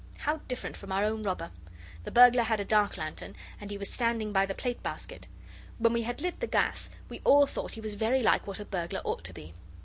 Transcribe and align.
How 0.17 0.37
different 0.47 0.75
from 0.75 0.91
our 0.91 1.03
own 1.05 1.21
robber! 1.21 1.51
The 2.05 2.11
burglar 2.11 2.41
had 2.41 2.59
a 2.59 2.65
dark 2.65 2.97
lantern, 2.97 3.35
and 3.59 3.69
he 3.69 3.77
was 3.77 3.87
standing 3.93 4.33
by 4.33 4.47
the 4.47 4.55
plate 4.55 4.81
basket. 4.81 5.27
When 5.77 5.93
we 5.93 6.01
had 6.01 6.21
lit 6.23 6.39
the 6.39 6.47
gas 6.47 6.89
we 7.07 7.21
all 7.23 7.45
thought 7.45 7.73
he 7.73 7.81
was 7.81 7.93
very 7.93 8.21
like 8.21 8.47
what 8.47 8.59
a 8.59 8.65
burglar 8.65 9.01
ought 9.05 9.23
to 9.25 9.33
be. 9.33 9.53